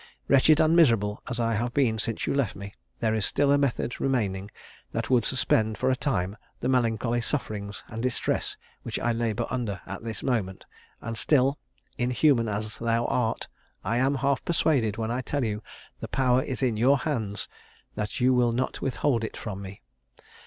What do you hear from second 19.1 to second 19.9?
it from me.